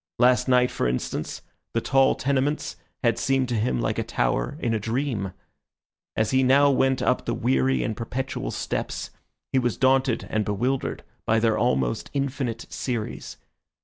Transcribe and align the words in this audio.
Last 0.17 0.47
night, 0.47 0.71
for 0.71 0.87
instance, 0.87 1.43
the 1.75 1.79
tall 1.79 2.15
tenements 2.15 2.75
had 3.03 3.19
seemed 3.19 3.47
to 3.49 3.55
him 3.55 3.79
like 3.79 3.99
a 3.99 4.03
tower 4.03 4.57
in 4.59 4.73
a 4.73 4.79
dream. 4.79 5.31
As 6.15 6.31
he 6.31 6.41
now 6.41 6.71
went 6.71 7.03
up 7.03 7.25
the 7.25 7.35
weary 7.35 7.83
and 7.83 7.95
perpetual 7.95 8.49
steps, 8.49 9.11
he 9.53 9.59
was 9.59 9.77
daunted 9.77 10.25
and 10.31 10.43
bewildered 10.43 11.03
by 11.27 11.37
their 11.39 11.55
almost 11.55 12.09
infinite 12.13 12.65
series. 12.67 13.37